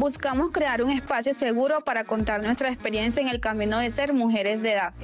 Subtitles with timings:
[0.00, 4.62] Buscamos crear un espacio seguro para contar nuestra experiencia en el camino de ser mujeres
[4.62, 4.94] de edad.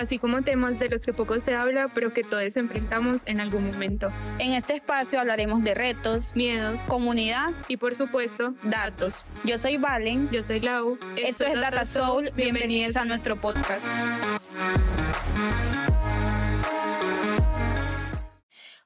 [0.00, 3.66] Así como temas de los que poco se habla, pero que todos enfrentamos en algún
[3.66, 4.10] momento.
[4.38, 9.34] En este espacio hablaremos de retos, miedos, comunidad y por supuesto, datos.
[9.44, 10.30] Yo soy Valen.
[10.30, 10.98] Yo soy Lau.
[11.18, 12.30] Esto, es Data Soul.
[12.34, 13.84] Bienvenidos a nuestro podcast.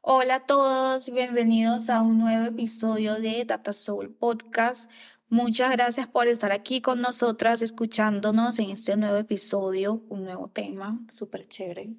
[0.03, 4.91] Hola a todos, bienvenidos a un nuevo episodio de Data Soul Podcast.
[5.33, 11.01] Muchas gracias por estar aquí con nosotras, escuchándonos en este nuevo episodio, un nuevo tema
[11.09, 11.91] súper chévere.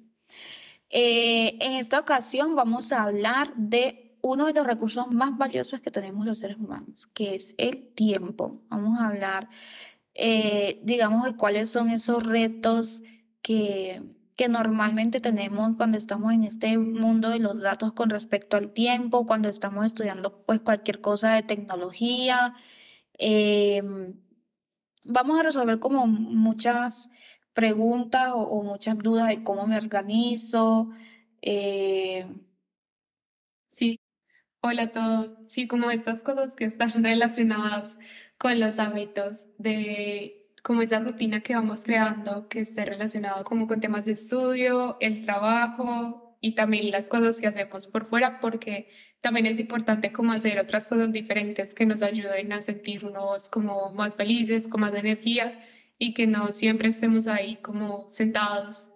[0.90, 5.90] Eh, en esta ocasión vamos a hablar de uno de los recursos más valiosos que
[5.90, 8.60] tenemos los seres humanos, que es el tiempo.
[8.68, 9.48] Vamos a hablar,
[10.12, 13.00] eh, digamos, de cuáles son esos retos
[13.40, 14.02] que
[14.36, 19.26] que normalmente tenemos cuando estamos en este mundo de los datos con respecto al tiempo,
[19.26, 22.54] cuando estamos estudiando pues cualquier cosa de tecnología.
[23.18, 24.14] Em,
[25.04, 27.08] vamos a resolver como muchas
[27.52, 30.90] preguntas o, muchas dudas de cómo me organizo.
[31.42, 32.26] Eh,
[33.72, 34.00] sí,
[34.60, 35.30] hola a todos.
[35.48, 37.98] Sí, como estas cosas que están relacionadas
[38.38, 43.80] con los hábitos de como esa rutina que vamos creando que esté relacionado como con
[43.80, 48.88] temas de estudio, el trabajo y también las cosas que hacemos por fuera, porque
[49.20, 54.16] también es importante como hacer otras cosas diferentes que nos ayuden a sentirnos como más
[54.16, 55.60] felices, con más energía
[55.98, 58.90] y que no siempre estemos ahí como sentados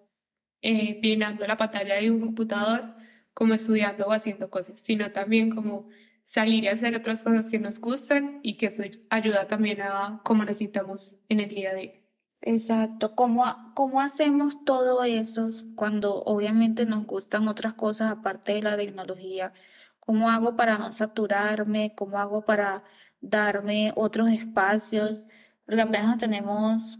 [0.60, 2.96] eh, llenando la pantalla de un computador
[3.32, 5.88] como estudiando o haciendo cosas, sino también como
[6.24, 10.44] salir y hacer otras cosas que nos gustan y que eso ayuda también a cómo
[10.44, 12.05] nos sintamos en el día de hoy.
[12.42, 18.76] Exacto, ¿Cómo, ¿cómo hacemos todo eso cuando obviamente nos gustan otras cosas aparte de la
[18.76, 19.52] tecnología?
[20.00, 21.94] ¿Cómo hago para no saturarme?
[21.96, 22.84] ¿Cómo hago para
[23.20, 25.20] darme otros espacios?
[25.64, 26.98] Porque apenas tenemos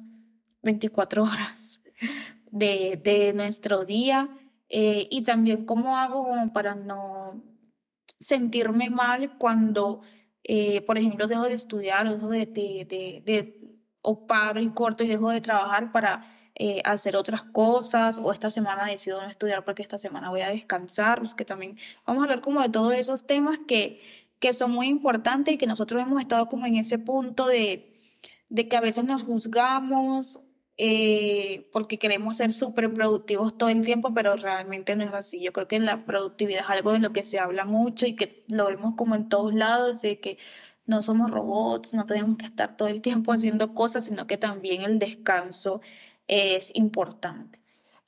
[0.63, 1.81] 24 horas
[2.51, 4.29] de, de nuestro día
[4.69, 7.43] eh, y también cómo hago como para no
[8.19, 10.01] sentirme mal cuando,
[10.43, 13.76] eh, por ejemplo, dejo de estudiar o dejo de, de, de,
[14.07, 16.23] o paro y corto y dejo de trabajar para
[16.55, 20.49] eh, hacer otras cosas o esta semana decido no estudiar porque esta semana voy a
[20.49, 21.75] descansar, pues que también
[22.07, 24.01] vamos a hablar como de todos esos temas que,
[24.39, 27.93] que son muy importantes y que nosotros hemos estado como en ese punto de,
[28.49, 30.41] de que a veces nos juzgamos
[30.79, 35.43] eh, porque queremos ser súper productivos todo el tiempo, pero realmente no es así.
[35.43, 38.45] Yo creo que la productividad es algo de lo que se habla mucho y que
[38.49, 40.39] lo vemos como en todos lados, de que
[40.87, 44.83] no somos robots, no tenemos que estar todo el tiempo haciendo cosas, sino que también
[44.83, 45.81] el descanso
[46.29, 47.61] es importante.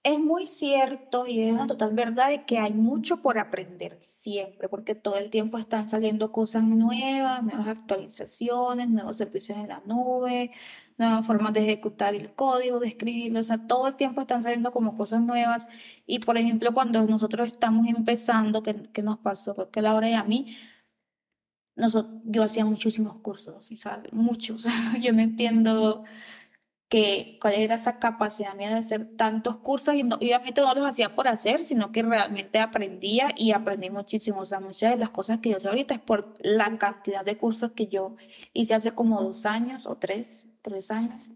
[0.05, 4.69] Es muy cierto y es una total verdad de que hay mucho por aprender siempre,
[4.69, 10.53] porque todo el tiempo están saliendo cosas nuevas, nuevas actualizaciones, nuevos servicios en la nube,
[10.99, 14.73] nuevas formas de ejecutar el código, de escribirlo, o sea, todo el tiempo están saliendo
[14.73, 15.67] como cosas nuevas.
[16.07, 19.69] Y por ejemplo, cuando nosotros estamos empezando, ¿qué, qué nos pasó?
[19.71, 20.47] Que Laura y a mí,
[21.79, 24.13] nosotros, yo hacía muchísimos cursos, ¿sabes?
[24.13, 24.67] Muchos.
[25.01, 26.05] yo no entiendo
[26.89, 31.15] que cuál era esa capacidad mía de hacer tantos cursos y obviamente no los hacía
[31.15, 34.41] por hacer, sino que realmente aprendía y aprendí muchísimo.
[34.41, 37.37] O sea, muchas de las cosas que yo sé ahorita es por la cantidad de
[37.37, 38.17] cursos que yo
[38.55, 41.31] hice hace como dos años o tres, tres años.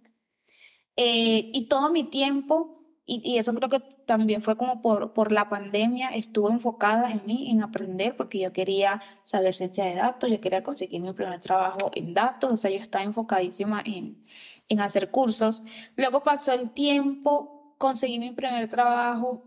[0.97, 5.49] Eh, y todo mi tiempo y, eso creo que también fue como por, por la
[5.49, 10.41] pandemia, estuvo enfocada en mí, en aprender, porque yo quería saber ciencia de datos, yo
[10.41, 14.25] quería conseguir mi primer trabajo en datos, o sea, yo estaba enfocadísima en,
[14.69, 15.65] en hacer cursos.
[15.97, 19.43] Luego pasó el tiempo, conseguí mi primer trabajo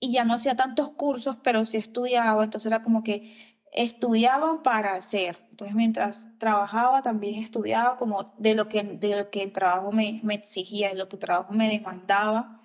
[0.00, 4.94] y ya no hacía tantos cursos, pero sí estudiaba, entonces era como que estudiaba para
[4.94, 5.38] hacer.
[5.50, 10.22] Entonces, mientras trabajaba, también estudiaba como de lo que, de lo que el trabajo me,
[10.30, 12.60] exigía, de lo que el trabajo me demandaba,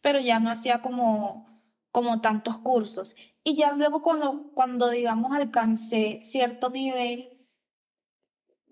[0.00, 1.46] pero ya no hacía como,
[1.92, 3.16] como tantos cursos.
[3.44, 7.37] Y ya luego cuando, cuando, digamos, alcancé cierto nivel,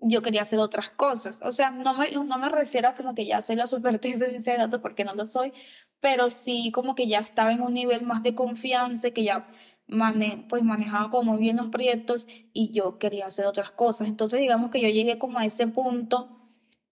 [0.01, 1.41] yo quería hacer otras cosas.
[1.43, 4.13] O sea, no me, no me refiero a como que ya soy la super de
[4.13, 5.53] ciencia de datos porque no lo soy,
[5.99, 9.47] pero sí como que ya estaba en un nivel más de confianza, que ya
[10.49, 14.07] pues manejaba como bien los proyectos y yo quería hacer otras cosas.
[14.07, 16.37] Entonces digamos que yo llegué como a ese punto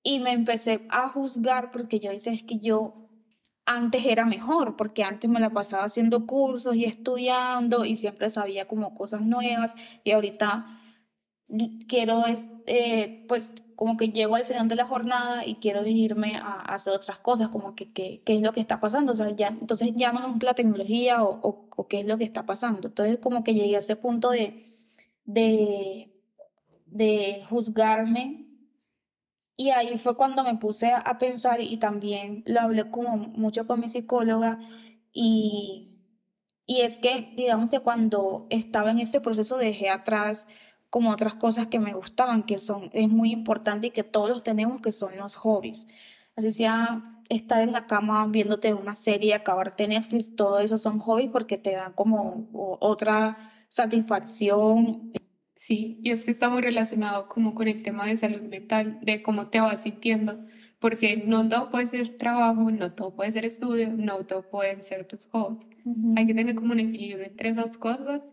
[0.04, 2.94] y me empecé a juzgar porque yo decía, es que yo
[3.66, 8.68] antes era mejor, porque antes me la pasaba haciendo cursos y estudiando y siempre sabía
[8.68, 10.68] como cosas nuevas y ahorita
[11.88, 12.24] quiero,
[12.68, 16.94] eh, pues como que llego al final de la jornada y quiero irme a, hacer
[16.94, 20.12] otras cosas, como que qué es lo que está pasando, o sea, ya, entonces ya
[20.14, 22.88] no es la tecnología o, o, qué es lo que está pasando.
[22.88, 24.66] Entonces como que llegué a ese punto de,
[25.26, 26.12] de,
[26.86, 28.48] de juzgarme
[29.58, 33.80] Y ahí fue cuando me puse a pensar y también lo hablé como mucho con
[33.82, 34.60] mi psicóloga
[35.14, 35.96] y,
[36.66, 40.48] y es que digamos que cuando estaba en ese proceso dejé atrás
[40.96, 44.46] como otras cosas que me gustaban, que son, es muy importante y que todos los
[44.46, 45.88] tenemos, que son los hobbies.
[46.38, 51.32] Así sea estar en la cama viéndote una serie, acabarte Netflix, todo eso son hobbies
[51.34, 52.48] porque te dan como
[52.80, 53.38] otra
[53.68, 55.12] satisfacción.
[55.54, 59.22] Sí, y es que está muy relacionado como con el tema de salud mental, de
[59.22, 60.46] cómo te vas sintiendo,
[60.80, 65.06] porque no todo puede ser trabajo, no todo puede ser estudio, no todo pueden ser
[65.06, 65.68] tus hobbies.
[66.16, 68.26] Hay que tener como un equilibrio entre esas cosas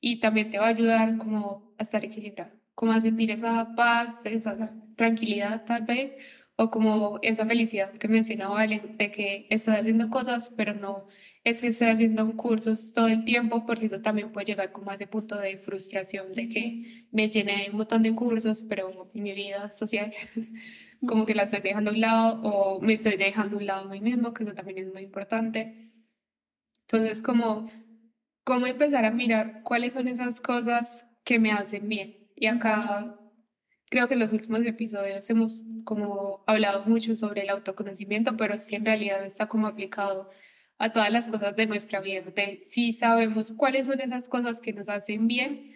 [0.00, 4.24] y también te va a ayudar como a estar equilibrado, como a sentir esa paz,
[4.24, 4.56] esa
[4.96, 6.16] tranquilidad tal vez,
[6.56, 11.06] o como esa felicidad que mencionaba Valen, de que estoy haciendo cosas, pero no
[11.44, 14.94] es que estoy haciendo cursos todo el tiempo, porque eso también puede llegar como a
[14.94, 19.32] ese punto de frustración, de que me llené de un montón de cursos, pero mi
[19.32, 20.12] vida social
[21.06, 23.88] como que la estoy dejando a un lado, o me estoy dejando a un lado
[23.88, 25.92] a mí mismo, que eso también es muy importante.
[26.82, 27.70] Entonces, como,
[28.48, 32.30] cómo empezar a mirar cuáles son esas cosas que me hacen bien.
[32.34, 33.14] Y acá
[33.90, 38.74] Creo que en los últimos episodios hemos como hablado mucho sobre el autoconocimiento, pero sí
[38.74, 40.28] en realidad está como aplicado
[40.78, 42.20] a todas las cosas de nuestra vida.
[42.20, 45.72] De si sabemos cuáles son esas cosas que nos hacen bien,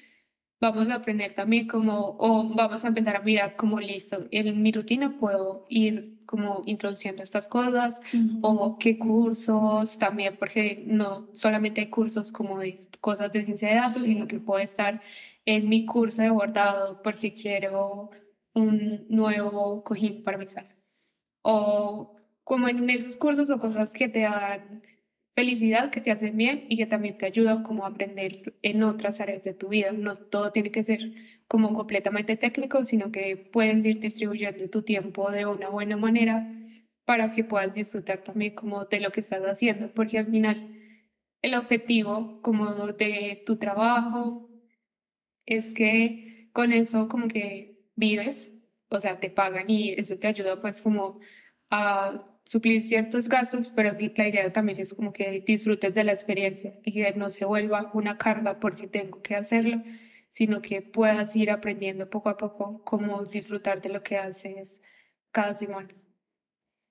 [0.60, 4.72] vamos a aprender también como, o vamos a empezar a mirar como listo, en mi
[4.72, 8.00] rutina puedo ir como introduciendo estas cosas,
[8.40, 13.74] o qué cursos también, porque no solamente hay cursos como de cosas de ciencia de
[13.74, 15.02] datos, sino que puede estar
[15.44, 18.08] en mi curso de bordado porque quiero
[18.54, 20.74] un nuevo cojín para mi sala.
[21.42, 24.82] O como en esos cursos o cosas que te dan
[25.34, 28.32] felicidad, que te hacen bien y que también te ayudan como a aprender
[28.62, 29.92] en otras áreas de tu vida.
[29.92, 31.12] No todo tiene que ser
[31.48, 36.48] como completamente técnico, sino que puedes ir distribuyendo tu tiempo de una buena manera
[37.04, 40.78] para que puedas disfrutar también como de lo que estás haciendo, porque al final
[41.42, 44.48] el objetivo como de tu trabajo
[45.46, 48.52] es que con eso como que vives,
[48.88, 51.18] o sea, te pagan y eso te ayuda pues como
[51.70, 56.78] a suplir ciertos gastos, pero la idea también es como que disfrutes de la experiencia
[56.84, 59.82] y que no se vuelva una carga porque tengo que hacerlo,
[60.28, 64.82] sino que puedas ir aprendiendo poco a poco cómo disfrutar de lo que haces
[65.30, 65.88] cada semana.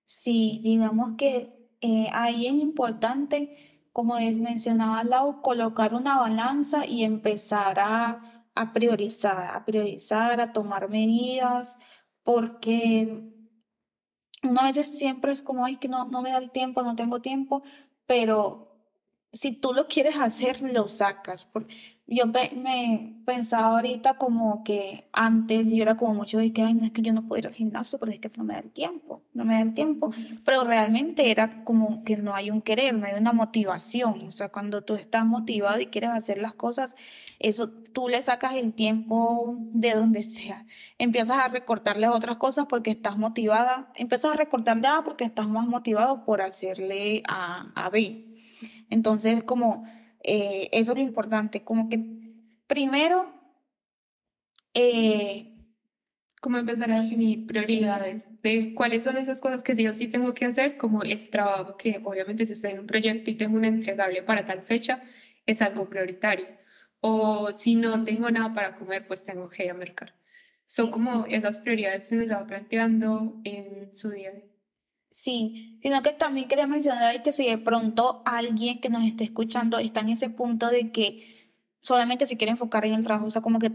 [0.05, 7.79] Sí, digamos que eh, ahí es importante, como mencionaba Lau, colocar una balanza y empezar
[7.79, 11.77] a a priorizar, a priorizar, a tomar medidas,
[12.23, 13.33] porque
[14.43, 17.21] una vez siempre es como, ay, que no, no me da el tiempo, no tengo
[17.21, 17.63] tiempo,
[18.05, 18.70] pero
[19.33, 21.47] si tú lo quieres hacer, lo sacas.
[22.05, 26.83] Yo me pensaba ahorita como que antes yo era como mucho de que, ay, no
[26.83, 28.71] es que yo no puedo ir al gimnasio, pero es que no me da el
[28.71, 30.09] tiempo, no me da el tiempo.
[30.43, 34.27] Pero realmente era como que no hay un querer, no hay una motivación.
[34.27, 36.97] O sea, cuando tú estás motivado y quieres hacer las cosas,
[37.39, 40.65] eso tú le sacas el tiempo de donde sea.
[40.97, 43.93] Empiezas a recortarle otras cosas porque estás motivada.
[43.95, 48.30] Empiezas a recortarle A porque estás más motivado por hacerle a, a B.
[48.91, 49.83] Entonces, como
[50.23, 51.99] eh, eso es lo importante, como que
[52.67, 53.33] primero...
[54.73, 55.51] Eh,
[56.41, 60.33] como empezar a definir prioridades de cuáles son esas cosas que sí o sí tengo
[60.33, 63.65] que hacer, como el trabajo, que obviamente si estoy en un proyecto y tengo un
[63.65, 65.03] entregable para tal fecha,
[65.45, 66.47] es algo prioritario.
[66.99, 70.15] O si no tengo nada para comer, pues tengo que ir a mercar.
[70.65, 74.31] Son como esas prioridades que uno se va planteando en su día.
[75.11, 79.77] Sí, sino que también quería mencionar que si de pronto alguien que nos esté escuchando
[79.77, 81.51] está en ese punto de que
[81.81, 83.71] solamente se quiere enfocar en el trabajo, o sea, como que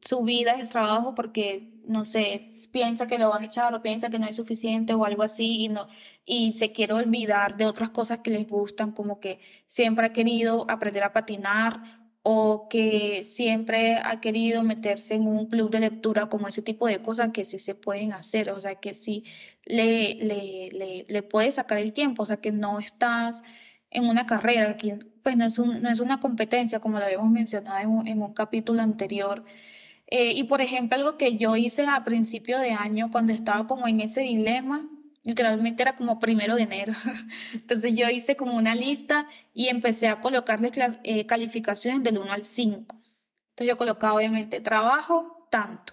[0.00, 3.82] su vida es el trabajo porque, no sé, piensa que lo van a echar o
[3.82, 5.86] piensa que no es suficiente o algo así y no,
[6.24, 10.64] y se quiere olvidar de otras cosas que les gustan, como que siempre ha querido
[10.70, 11.82] aprender a patinar
[12.22, 17.00] o que siempre ha querido meterse en un club de lectura, como ese tipo de
[17.00, 19.24] cosas que sí se pueden hacer, o sea, que sí
[19.66, 23.42] le, le, le, le puedes sacar el tiempo, o sea, que no estás
[23.90, 27.30] en una carrera, que pues no es, un, no es una competencia, como lo habíamos
[27.30, 29.44] mencionado en un, capítulo anterior.
[30.08, 33.88] Eh, y por ejemplo, algo que yo hice a principio de año, cuando estaba como
[33.88, 34.88] en ese dilema,
[35.22, 36.92] literalmente era como primero de enero.
[37.54, 40.70] Entonces yo hice como una lista y empecé a colocarle
[41.04, 42.76] eh, calificaciones del 1 al 5.
[42.80, 45.92] Entonces yo colocaba obviamente trabajo, tanto,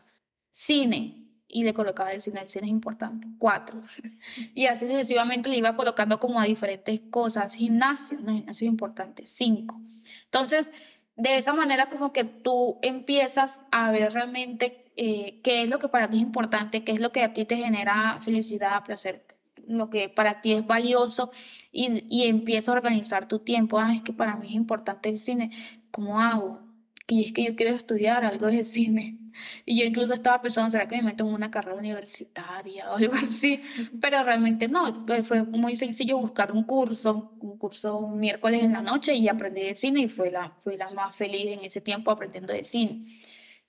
[0.49, 3.81] cine, y le colocaba el cine, el cine es importante, 4.
[4.53, 9.25] Y así sucesivamente le iba colocando como a diferentes cosas, gimnasio, no, gimnasio es importante,
[9.25, 9.79] 5.
[10.25, 10.73] Entonces,
[11.15, 15.87] de esa manera como que tú empiezas a ver realmente eh, qué es lo que
[15.89, 19.25] para ti es importante, qué es lo que a ti te genera felicidad, placer,
[19.67, 21.31] lo que para ti es valioso
[21.71, 23.79] y, y empieza a organizar tu tiempo.
[23.79, 25.51] Ah, es que para mí es importante el cine.
[25.91, 26.63] ¿Cómo hago?
[27.05, 29.19] Que es que yo quiero estudiar algo de cine.
[29.65, 33.13] Y yo incluso estaba pensando, ¿será que me meto en una carrera universitaria o algo
[33.13, 33.61] así?
[34.01, 38.73] Pero realmente no, pues fue muy sencillo buscar un curso, un curso un miércoles en
[38.73, 41.81] la noche y aprendí de cine y fue la, fui la más feliz en ese
[41.81, 43.05] tiempo aprendiendo de cine.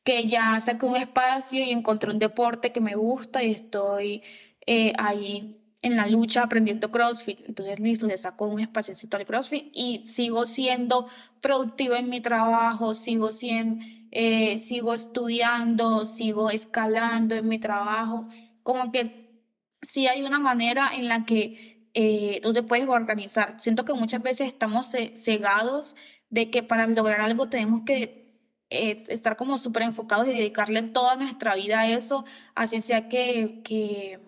[0.09, 4.23] Que ya saqué un espacio y encontré un deporte que me gusta y estoy
[4.67, 7.41] eh, ahí en la lucha aprendiendo CrossFit.
[7.47, 11.07] Entonces, listo, le saco un espacio al CrossFit y sigo siendo
[11.43, 18.29] productiva en mi trabajo, sigo siendo, eh, sigo estudiando, sigo escalando en mi trabajo.
[18.63, 19.45] Como que
[19.83, 23.61] sí hay una manera en la que eh, tú te puedes organizar.
[23.61, 25.97] Siento que muchas veces estamos cegados
[26.31, 28.28] de que para lograr algo tenemos que
[28.71, 34.21] estar como súper enfocados y dedicarle toda nuestra vida a eso, así sea que, que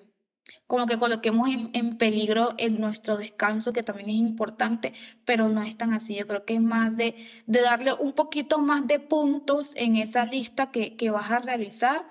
[0.67, 4.93] como que coloquemos en, peligro el, nuestro descanso, que también es importante,
[5.25, 6.15] pero no es tan así.
[6.15, 7.15] Yo creo que es más de,
[7.47, 12.09] de darle un poquito más de puntos en esa lista que, que vas a realizar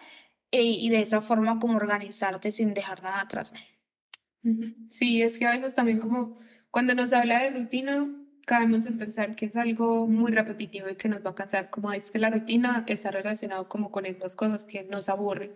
[0.52, 3.54] e, y de esa forma como organizarte sin dejar nada atrás.
[4.88, 6.40] Sí, es que a veces también como
[6.72, 8.08] cuando nos habla de rutina,
[8.50, 11.94] cabemos en pensar que es algo muy repetitivo y que nos va a cansar, como
[11.94, 15.52] es que la rutina está relacionado como con esas cosas que nos aburren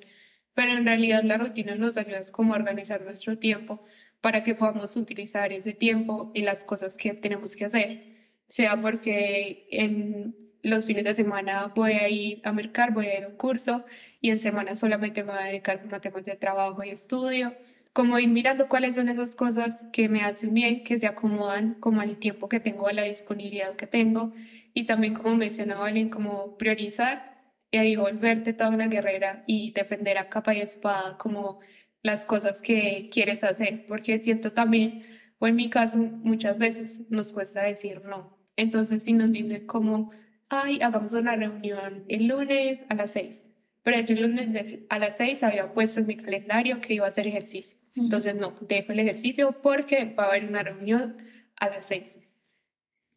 [0.54, 3.84] pero en realidad la rutina nos ayuda como a organizar nuestro tiempo
[4.22, 8.04] para que podamos utilizar ese tiempo y las cosas que tenemos que hacer,
[8.48, 13.24] sea porque en los fines de semana voy a ir a mercar, voy a ir
[13.26, 13.84] a un curso
[14.22, 17.54] y en semana solamente me voy a dedicar a temas de trabajo y estudio,
[17.94, 22.02] como ir mirando cuáles son esas cosas que me hacen bien, que se acomodan como
[22.02, 24.34] al tiempo que tengo, a la disponibilidad que tengo
[24.74, 27.34] y también como mencionaba alguien, como priorizar
[27.72, 31.60] y ahí volverte toda una guerrera y defender a capa y espada como
[32.04, 35.04] las cosas que quieres hacer, porque siento también,
[35.40, 38.38] o en mi caso, muchas veces nos cuesta decir no.
[38.58, 40.12] Entonces, si nos dicen como,
[40.50, 43.50] ay, hagamos una reunión el lunes a las seis,
[43.84, 47.10] pero yo el lunes a las seis había puesto en mi calendario que iba a
[47.10, 47.80] hacer ejercicio.
[47.96, 51.18] Entonces, no, dejo el ejercicio porque va a haber una reunión
[51.58, 52.18] a las seis.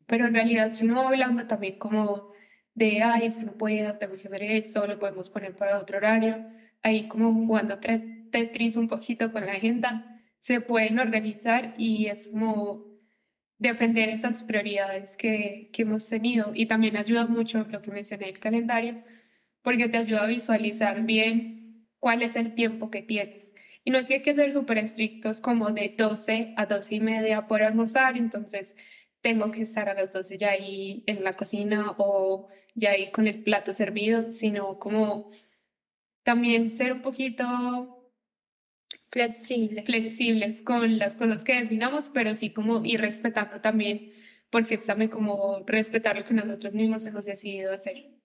[0.06, 2.32] Pero en realidad, si no hablando también como
[2.74, 6.46] de, ay, si no puedo, tengo que hacer esto, lo podemos poner para otro horario.
[6.82, 12.84] Ahí como jugando Tetris un poquito con la agenda, se pueden organizar y es como
[13.58, 16.50] defender esas prioridades que, que hemos tenido.
[16.54, 19.02] Y también ayuda mucho lo que mencioné el calendario,
[19.66, 23.52] porque te ayuda a visualizar bien cuál es el tiempo que tienes.
[23.82, 27.00] Y no es que hay que ser súper estrictos como de 12 a 12 y
[27.00, 28.76] media por almorzar, entonces
[29.22, 32.46] tengo que estar a las 12 ya ahí en la cocina o
[32.76, 35.32] ya ahí con el plato servido, sino como
[36.22, 38.12] también ser un poquito
[39.10, 39.82] flexible.
[39.82, 44.12] flexibles con las cosas que definamos, pero sí como ir respetando también,
[44.48, 48.15] porque es también como respetar lo que nosotros mismos hemos decidido hacer.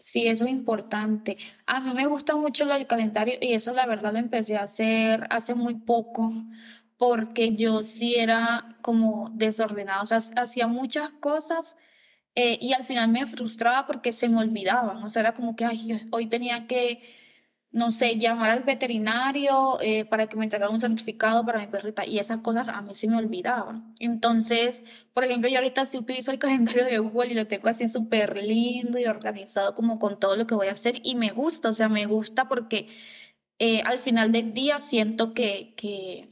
[0.00, 1.36] Sí, eso es importante.
[1.66, 5.26] A mí me gusta mucho del calendario y eso la verdad lo empecé a hacer
[5.30, 6.32] hace muy poco
[6.96, 11.76] porque yo sí era como desordenada, o sea, hacía muchas cosas
[12.36, 15.64] eh, y al final me frustraba porque se me olvidaba, o sea, era como que
[15.66, 17.02] ay, hoy tenía que,
[17.70, 22.06] no sé, llamar al veterinario eh, para que me entregara un certificado para mi perrita
[22.06, 23.94] y esas cosas a mí se me olvidaban.
[23.98, 27.88] Entonces, por ejemplo, yo ahorita sí utilizo el calendario de Google y lo tengo así
[27.88, 31.70] súper lindo y organizado como con todo lo que voy a hacer y me gusta,
[31.70, 32.88] o sea, me gusta porque
[33.58, 36.30] eh, al final del día siento que, que,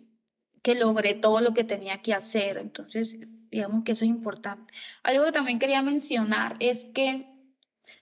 [0.63, 2.59] que logré todo lo que tenía que hacer.
[2.59, 3.19] Entonces,
[3.51, 4.73] Digamos que eso es importante.
[5.03, 7.27] Algo que también quería mencionar es que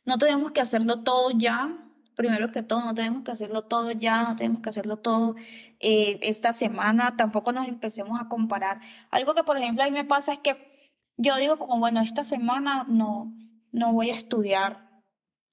[0.05, 1.84] no tenemos que hacerlo todo ya.
[2.15, 5.35] Primero que todo, no tenemos que hacerlo todo ya, no tenemos que hacerlo todo
[5.81, 7.17] eh, esta semana.
[7.17, 8.81] Tampoco nos empecemos a comparar.
[9.11, 12.25] Algo que, por ejemplo, a mí me pasa es que yo digo como, bueno, esta
[12.25, 13.33] semana no,
[13.73, 15.03] no voy a estudiar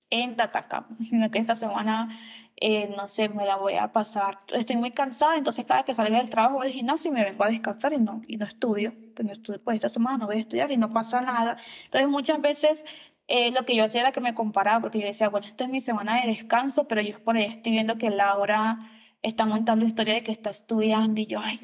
[0.10, 2.10] en Tatacam, sino que esta semana
[2.64, 4.40] eh, no sé, me la voy a pasar.
[4.54, 7.92] Estoy muy cansada, entonces cada que salga del trabajo del gimnasio me vengo a descansar
[7.94, 8.94] y no, y no estudio.
[9.22, 11.58] No estudio, pues esta semana no voy a estudiar y no pasa nada.
[11.86, 12.86] Entonces muchas veces
[13.34, 15.70] eh, lo que yo hacía era que me comparaba, porque yo decía, bueno, esta es
[15.70, 18.80] mi semana de descanso, pero yo por ahí estoy viendo que Laura
[19.22, 21.60] está montando la historia de que está estudiando y yo, ay,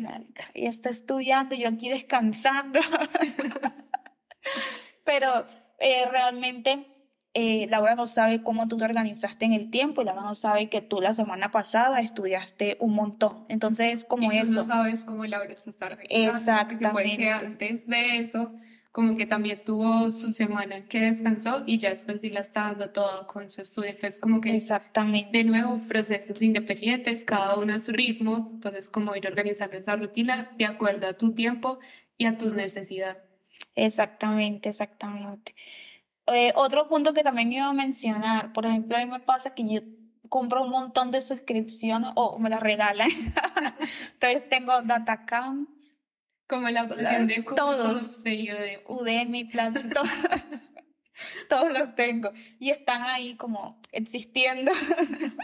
[0.53, 2.79] ella está estudiando y yo aquí descansando.
[5.03, 5.43] pero
[5.79, 6.87] eh, realmente
[7.33, 10.69] eh, Laura no sabe cómo tú te organizaste en el tiempo y Laura no sabe
[10.69, 13.45] que tú la semana pasada estudiaste un montón.
[13.49, 14.53] Entonces, como y eso.
[14.53, 17.29] no sabes cómo Laura se está Exactamente.
[17.29, 18.53] antes de eso,
[18.97, 22.89] como que también tuvo su semana que descansó y ya después sí la está dando
[22.89, 23.91] todo con su estudio.
[23.91, 25.37] Entonces, como que Exactamente.
[25.37, 28.49] de nuevo, procesos independientes, cada uno a su ritmo.
[28.53, 31.77] Entonces, como ir organizando esa rutina de acuerdo a tu tiempo
[32.17, 33.17] y a tus necesidades.
[33.75, 35.53] Exactamente, exactamente.
[36.33, 39.63] Eh, otro punto que también iba a mencionar, por ejemplo, a mí me pasa que
[39.69, 39.81] yo
[40.27, 43.11] compro un montón de suscripciones o me las regalan.
[44.13, 45.67] Entonces tengo Datacam,
[46.47, 50.09] como la obsesión de todos, de Udemy, Plans, todos,
[51.49, 54.71] todos los tengo y están ahí como existiendo.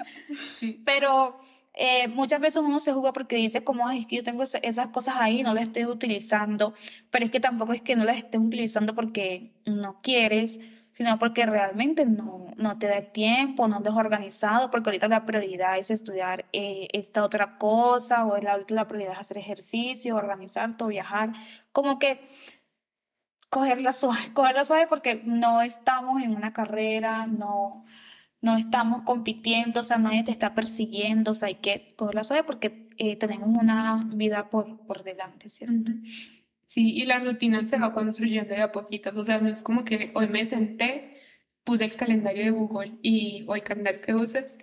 [0.85, 1.39] Pero
[1.75, 5.15] eh, muchas veces uno se juega porque dice como es que yo tengo esas cosas
[5.17, 6.75] ahí, no las estoy utilizando,
[7.09, 10.59] pero es que tampoco es que no las estés utilizando porque no quieres,
[10.93, 15.77] sino porque realmente no, no te da tiempo, no estás organizado, porque ahorita la prioridad
[15.77, 20.89] es estudiar eh, esta otra cosa, o la, la prioridad es hacer ejercicio, organizar todo,
[20.89, 21.33] viajar,
[21.71, 22.21] como que
[23.49, 27.85] cogerla suave, cogerla suave porque no estamos en una carrera, no,
[28.41, 32.43] no estamos compitiendo, o sea, nadie te está persiguiendo, o sea, hay que cogerla suave
[32.43, 35.91] porque eh, tenemos una vida por, por delante, ¿cierto?
[36.73, 39.85] Sí, y la rutina se va construyendo de a poquitos, o sea, no es como
[39.85, 41.21] que hoy me senté,
[41.63, 44.57] puse el calendario de Google y, o el calendario que uses,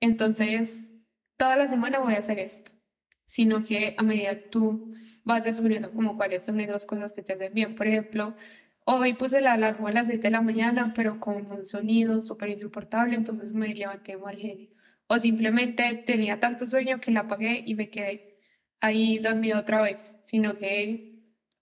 [0.00, 0.88] entonces
[1.36, 2.70] toda la semana voy a hacer esto,
[3.26, 4.92] sino que a medida tú
[5.24, 7.74] vas descubriendo como cuáles son las dos cosas que te hacen bien.
[7.74, 8.36] Por ejemplo,
[8.84, 12.50] hoy puse la alarma a las 7 de la mañana, pero con un sonido súper
[12.50, 14.70] insoportable, entonces me levanté mal genio.
[15.08, 18.38] O simplemente tenía tanto sueño que la apagué y me quedé
[18.80, 21.15] ahí dormido otra vez, sino que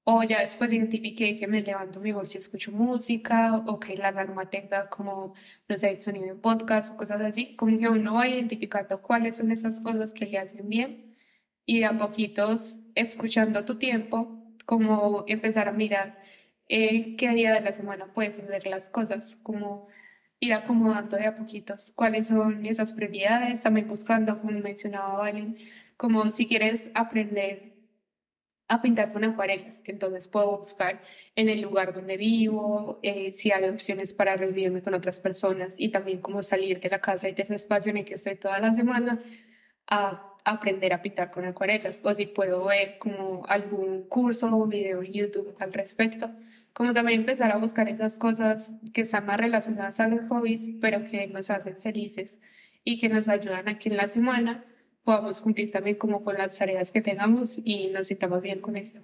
[0.05, 4.51] o ya después identifiqué que me levanto mejor si escucho música o que la alarma
[4.51, 5.35] tenga como,
[5.69, 7.57] no sé, sonido de podcast o cosas así.
[7.57, 11.17] Como que uno va identificando cuáles son esas cosas que le hacen bien
[11.67, 16.19] y a poquitos, escuchando tu tiempo, como empezar a mirar
[16.69, 19.89] eh, qué día de la semana puedes hacer las cosas, como
[20.41, 25.57] ir acomodando de a poquitos cuáles son esas prioridades, también buscando, como mencionaba Valen,
[25.97, 27.74] como si quieres aprender
[28.75, 31.01] a pintar con acuarelas, que entonces puedo buscar
[31.37, 35.89] en el lugar donde vivo, eh, si hay opciones para reunirme con otras personas y
[35.89, 38.59] también como salir de la casa y de ese espacio en el que estoy toda
[38.59, 39.23] la semana
[39.87, 42.01] a aprender a pintar con acuarelas.
[42.05, 46.31] O si puedo ver como algún curso o video en YouTube al respecto,
[46.73, 51.05] como también empezar a buscar esas cosas que están más relacionadas a los hobbies, pero
[51.05, 52.41] que nos hacen felices
[52.83, 54.65] y que nos ayudan aquí en la semana
[55.05, 59.01] podamos cumplir también como con las tareas que tengamos y nos sintamos bien con esto.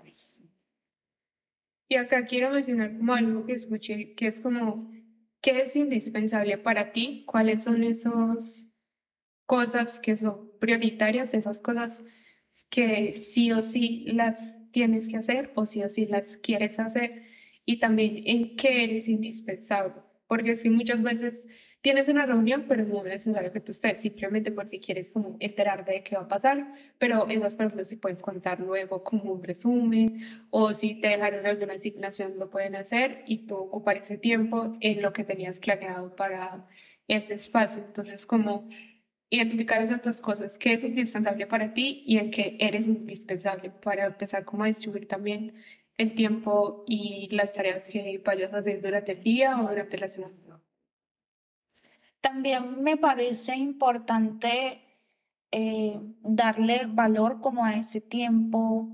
[1.88, 4.90] Y acá quiero mencionar como algo que escuché, que es como,
[5.40, 7.24] ¿qué es indispensable para ti?
[7.26, 8.72] ¿Cuáles son esas
[9.44, 12.02] cosas que son prioritarias, esas cosas
[12.70, 17.24] que sí o sí las tienes que hacer o sí o sí las quieres hacer?
[17.66, 19.94] Y también en qué eres indispensable.
[20.28, 21.48] Porque si muchas veces
[21.80, 25.92] tienes una reunión, pero no es necesario que tú estés, simplemente porque quieres como enterarte
[25.92, 30.20] de qué va a pasar, pero esas personas se pueden contar luego como un resumen,
[30.50, 35.02] o si te dejaron alguna asignación lo pueden hacer y tú ocupar ese tiempo en
[35.02, 36.66] lo que tenías planeado para
[37.08, 37.82] ese espacio.
[37.84, 38.68] Entonces, como
[39.30, 44.06] identificar esas dos cosas, qué es indispensable para ti y en qué eres indispensable para
[44.06, 45.54] empezar como a distribuir también
[45.98, 50.08] el tiempo y las tareas que vayas a hacer durante el día o durante la
[50.08, 50.49] semana.
[52.20, 54.82] También me parece importante
[55.52, 58.88] eh, darle valor como a ese tiempo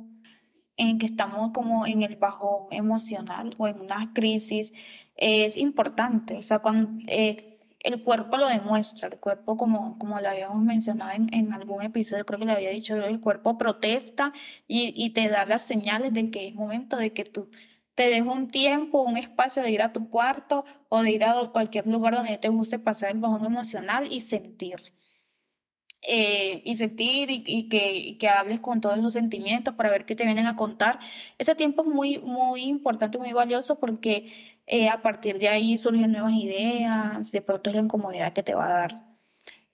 [0.76, 4.72] en que estamos como en el bajón emocional o en una crisis.
[5.16, 10.28] Es importante, o sea, cuando eh, el cuerpo lo demuestra, el cuerpo como, como lo
[10.28, 14.32] habíamos mencionado en, en algún episodio, creo que le había dicho, el cuerpo protesta
[14.66, 17.48] y, y te da las señales de que es momento de que tú
[17.96, 21.50] te dejo un tiempo, un espacio de ir a tu cuarto o de ir a
[21.52, 24.76] cualquier lugar donde te guste pasar el bajón emocional y sentir.
[26.08, 30.24] Eh, y sentir y, que, que, hables con todos esos sentimientos para ver qué te
[30.24, 31.00] vienen a contar.
[31.38, 34.30] Ese tiempo es muy, muy importante, muy valioso porque
[34.66, 38.54] eh, a partir de ahí surgen nuevas ideas, de pronto es la incomodidad que te
[38.54, 39.06] va a dar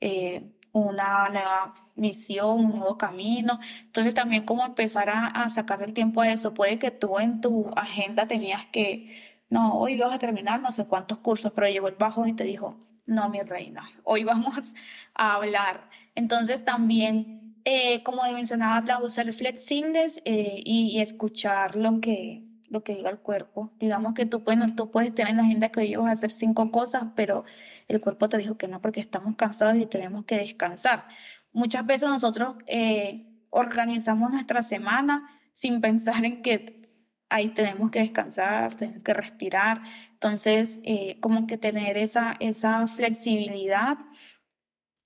[0.00, 3.60] eh, una nueva misión, un nuevo camino.
[3.82, 6.54] Entonces también como empezar a, a sacar el tiempo a eso.
[6.54, 9.12] Puede que tú en tu agenda tenías que,
[9.50, 12.44] no, hoy vas a terminar no sé cuántos cursos, pero llegó el bajo y te
[12.44, 14.74] dijo, no, mi reina, hoy vamos
[15.14, 15.88] a hablar.
[16.14, 18.98] Entonces también, eh, como mencionaba, la
[19.32, 23.70] flexibles eh, y, y escuchar lo que, lo que diga el cuerpo.
[23.78, 26.32] Digamos que tú puedes, tú puedes tener en la agenda que hoy vas a hacer
[26.32, 27.44] cinco cosas, pero
[27.86, 31.06] el cuerpo te dijo que no porque estamos cansados y tenemos que descansar.
[31.52, 36.80] Muchas veces nosotros eh, organizamos nuestra semana sin pensar en que
[37.28, 39.82] ahí tenemos que descansar, tenemos que respirar.
[40.14, 43.98] Entonces, eh, como que tener esa, esa flexibilidad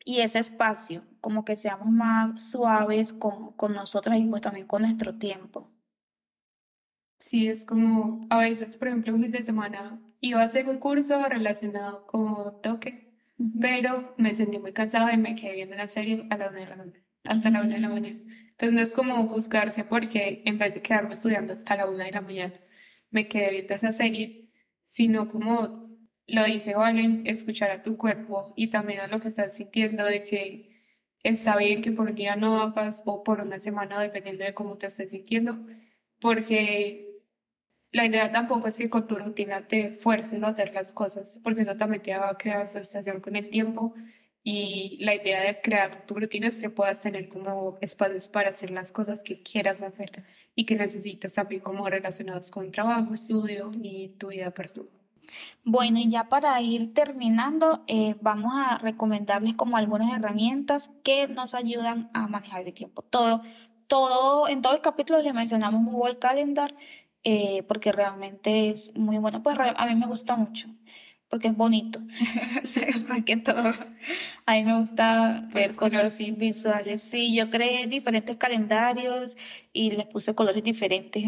[0.04, 4.82] y ese espacio, como que seamos más suaves con, con nosotras y pues también con
[4.82, 5.75] nuestro tiempo.
[7.26, 10.78] Sí, es como a veces, por ejemplo, un fin de semana iba a hacer un
[10.78, 13.16] curso relacionado con toque,
[13.60, 16.66] pero me sentí muy cansada y me quedé viendo la serie a la una de
[16.66, 18.20] la mañana, hasta la una de la mañana.
[18.50, 22.12] Entonces no es como buscarse porque en vez de quedarme estudiando hasta la una de
[22.12, 22.54] la mañana,
[23.10, 24.48] me quedé viendo esa serie,
[24.82, 29.56] sino como lo dice Valen, escuchar a tu cuerpo y también a lo que estás
[29.56, 30.70] sintiendo de que
[31.24, 34.78] está bien que por un día no hagas o por una semana, dependiendo de cómo
[34.78, 35.66] te estés sintiendo,
[36.20, 37.05] porque
[37.96, 41.62] la idea tampoco es que con tu rutina te fuerces a hacer las cosas, porque
[41.62, 43.94] eso también te va a crear frustración con el tiempo
[44.42, 48.70] y la idea de crear tu rutina es que puedas tener como espacios para hacer
[48.70, 54.08] las cosas que quieras hacer y que necesitas también como relacionados con trabajo, estudio y
[54.18, 54.90] tu vida personal.
[55.64, 61.54] Bueno, y ya para ir terminando, eh, vamos a recomendarles como algunas herramientas que nos
[61.54, 63.02] ayudan a manejar el tiempo.
[63.02, 63.40] Todo,
[63.86, 66.74] todo, en todo el capítulo les mencionamos Google Calendar,
[67.28, 69.42] eh, porque realmente es muy bueno.
[69.42, 70.68] Pues a mí me gusta mucho
[71.28, 71.98] porque es bonito.
[73.08, 73.74] más que todo.
[74.46, 77.02] A mí me gusta ver cosas visuales.
[77.02, 79.36] Sí, yo creé diferentes calendarios
[79.72, 81.24] y les puse colores diferentes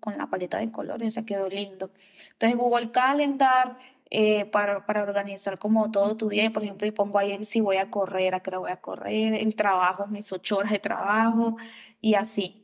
[0.00, 1.90] con la paleta de colores, o sea, quedó lindo.
[2.32, 3.76] Entonces, Google Calendar,
[4.08, 7.76] eh, para, para organizar como todo tu día, por ejemplo, y pongo ahí si voy
[7.76, 11.58] a correr, a qué hora voy a correr, el trabajo, mis ocho horas de trabajo,
[12.00, 12.61] y así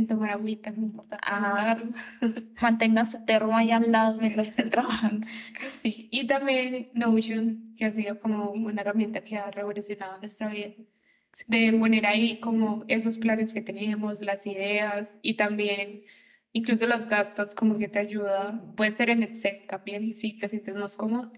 [0.00, 0.74] en tomar agüita,
[1.22, 1.78] ah,
[2.60, 5.26] mantengan su termo ahí al lado mientras estén trabajando.
[5.82, 10.74] Sí, y también Notion, que ha sido como una herramienta que ha revolucionado nuestra vida,
[11.46, 16.02] de poner ahí como esos planes que tenemos, las ideas y también
[16.52, 20.74] incluso los gastos, como que te ayuda, puede ser en Excel también, si te sientes
[20.74, 21.32] más cómodo,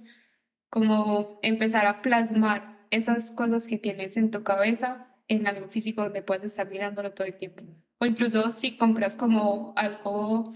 [0.71, 6.23] como empezar a plasmar esas cosas que tienes en tu cabeza en algo físico donde
[6.23, 7.63] puedes estar mirándolo todo el tiempo.
[8.03, 10.53] O incluso si compras como algo,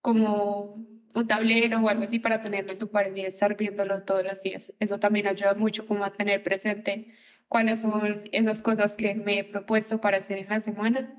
[0.00, 0.74] como
[1.14, 4.40] un tablero o algo así para tenerlo en tu pared y estar viéndolo todos los
[4.40, 4.72] días.
[4.80, 7.08] Eso también ayuda mucho como a tener presente
[7.46, 11.14] cuáles son esas cosas que me he propuesto para hacer en la semana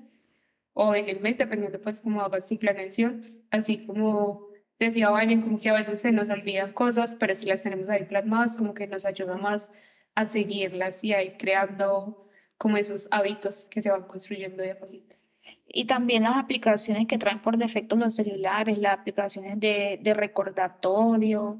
[0.73, 3.45] o en el mes, dependiendo pues como hago así planeación.
[3.51, 4.47] Así como
[4.79, 8.05] decía Valen, como que a veces se nos olvidan cosas, pero si las tenemos ahí
[8.05, 9.71] plasmadas, como que nos ayuda más
[10.15, 12.27] a seguirlas y a ir creando
[12.57, 15.18] como esos hábitos que se van construyendo de a poquito.
[15.67, 21.59] Y también las aplicaciones que traen por defecto los celulares, las aplicaciones de, de recordatorio,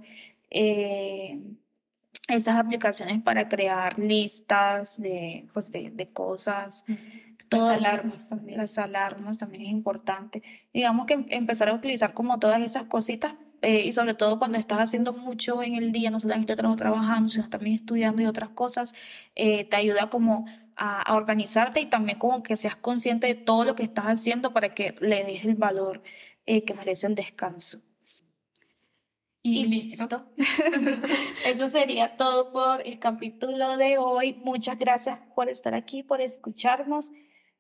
[0.50, 1.40] eh,
[2.28, 6.86] esas aplicaciones para crear listas de, pues de, de cosas.
[7.50, 8.58] Todas, las alarmas también.
[8.58, 10.44] Las alarmas también es importante.
[10.74, 14.58] Digamos que em, empezar a utilizar como todas esas cositas eh, y sobre todo cuando
[14.58, 18.94] estás haciendo mucho en el día, no solamente trabajando, sino también estudiando y otras cosas,
[19.36, 20.46] eh, te ayuda como
[20.78, 24.70] a, organizarte y también como que seas consciente de todo lo que estás haciendo para
[24.70, 26.02] que le des el valor
[26.46, 27.82] eh, que merece el descanso.
[29.42, 30.26] Y, listo.
[31.46, 34.34] Eso sería todo por el capítulo de hoy.
[34.44, 37.12] Muchas gracias por estar aquí, por escucharnos.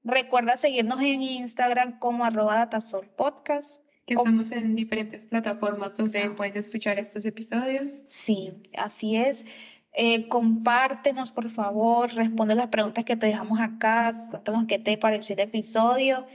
[0.03, 3.81] Recuerda seguirnos en Instagram como arroba datasolpodcast.
[4.09, 8.01] Que estamos en diferentes plataformas donde pueden escuchar estos episodios.
[8.07, 9.45] Sí, así es.
[9.93, 15.35] Eh, compártenos, por favor, responde las preguntas que te dejamos acá, cuéntanos qué te pareció
[15.35, 16.25] el episodio.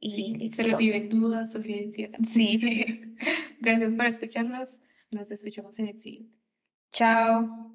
[0.00, 2.14] Y se reciben dudas, sugerencias.
[2.26, 3.14] Sí.
[3.60, 4.80] Gracias por escucharnos.
[5.10, 6.38] Nos escuchamos en el siguiente.
[6.92, 7.72] Chao.